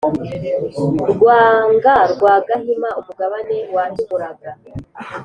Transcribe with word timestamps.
rwenga 1.11 1.95
rwa 2.13 2.33
gahima, 2.47 2.89
umugabe 2.99 3.35
wahimuraga 3.75 4.49